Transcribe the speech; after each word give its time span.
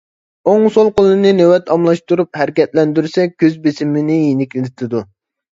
ئوڭ-سول 0.51 0.87
قولنى 1.01 1.33
نۆۋەت 1.39 1.69
ئالماشتۇرۇپ 1.75 2.41
ھەرىكەتلەندۈرسە 2.41 3.29
كۆز 3.45 3.61
بېسىمىنى 3.69 4.17
يېنىكلىتىدۇ. 4.23 5.05